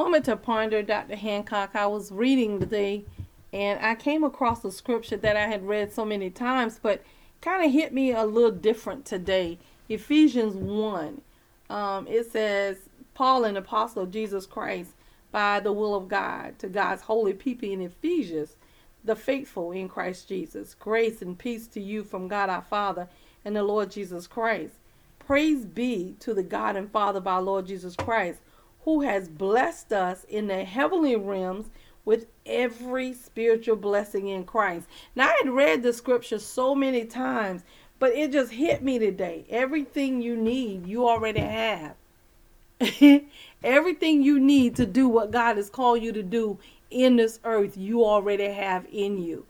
[0.00, 1.14] Moment to ponder, Dr.
[1.14, 1.72] Hancock.
[1.74, 3.04] I was reading today
[3.52, 7.02] and I came across a scripture that I had read so many times, but
[7.42, 9.58] kind of hit me a little different today.
[9.90, 11.20] Ephesians 1.
[11.68, 12.78] Um, it says,
[13.12, 14.92] Paul, an apostle of Jesus Christ,
[15.32, 18.56] by the will of God, to God's holy people in Ephesians,
[19.04, 20.72] the faithful in Christ Jesus.
[20.72, 23.06] Grace and peace to you from God our Father
[23.44, 24.76] and the Lord Jesus Christ.
[25.18, 28.40] Praise be to the God and Father of our Lord Jesus Christ,
[28.84, 31.70] who has blessed us in the heavenly realms
[32.04, 34.88] with every spiritual blessing in Christ.
[35.14, 37.62] Now, I had read the scripture so many times,
[37.98, 39.44] but it just hit me today.
[39.50, 41.94] Everything you need, you already have.
[43.62, 46.58] Everything you need to do what God has called you to do
[46.90, 49.44] in this earth, you already have in you.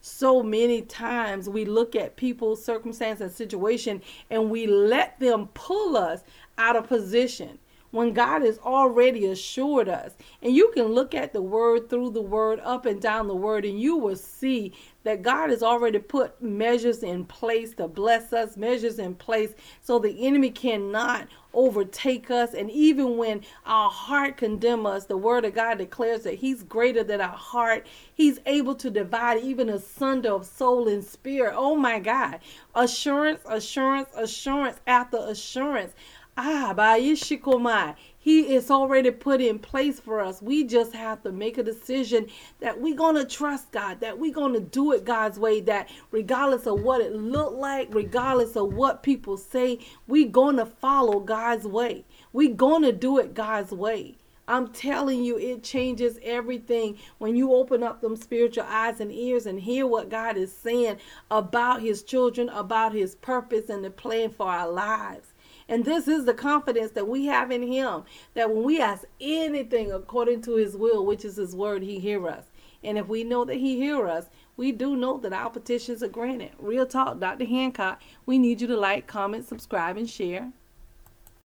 [0.00, 5.96] So many times we look at people's circumstance and situation and we let them pull
[5.96, 6.24] us
[6.58, 7.60] out of position
[7.92, 10.12] when God has already assured us.
[10.42, 13.64] And you can look at the word through the word, up and down the word,
[13.64, 14.72] and you will see
[15.04, 19.98] that God has already put measures in place to bless us, measures in place so
[19.98, 22.54] the enemy cannot overtake us.
[22.54, 27.04] And even when our heart condemn us, the word of God declares that he's greater
[27.04, 27.86] than our heart.
[28.14, 31.54] He's able to divide even asunder of soul and spirit.
[31.56, 32.38] Oh my God.
[32.74, 35.92] Assurance, assurance, assurance after assurance.
[36.34, 37.94] Ah, Bayishikomai.
[38.18, 40.40] He is already put in place for us.
[40.40, 42.28] We just have to make a decision
[42.60, 45.90] that we're going to trust God, that we're going to do it God's way, that
[46.10, 51.20] regardless of what it looked like, regardless of what people say, we're going to follow
[51.20, 52.06] God's way.
[52.32, 54.16] We're going to do it God's way.
[54.48, 59.44] I'm telling you, it changes everything when you open up them spiritual eyes and ears
[59.44, 60.96] and hear what God is saying
[61.30, 65.31] about His children, about His purpose and the plan for our lives.
[65.68, 69.92] And this is the confidence that we have in him that when we ask anything
[69.92, 72.46] according to his will, which is his word, he hear us.
[72.84, 76.08] And if we know that he hear us, we do know that our petitions are
[76.08, 76.50] granted.
[76.58, 77.44] Real talk, Dr.
[77.44, 78.02] Hancock.
[78.26, 80.52] We need you to like, comment, subscribe, and share.